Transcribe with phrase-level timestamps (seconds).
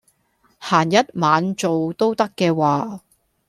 [0.03, 0.05] 閒
[1.05, 3.01] 日晚做都得嘅話